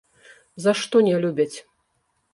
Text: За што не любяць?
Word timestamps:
За 0.65 0.71
што 0.79 1.03
не 1.11 1.15
любяць? 1.27 1.57